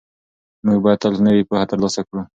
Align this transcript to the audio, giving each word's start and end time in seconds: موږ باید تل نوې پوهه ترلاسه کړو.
موږ 0.65 0.77
باید 0.83 0.99
تل 1.03 1.13
نوې 1.27 1.43
پوهه 1.49 1.65
ترلاسه 1.71 2.01
کړو. 2.07 2.21